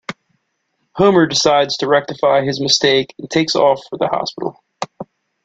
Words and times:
Homer 0.95 1.27
decides 1.27 1.77
to 1.77 1.87
rectify 1.87 2.41
his 2.43 2.59
mistake 2.59 3.13
and 3.19 3.29
takes 3.29 3.55
off 3.55 3.81
for 3.87 3.99
the 3.99 4.07
hospital. 4.07 4.57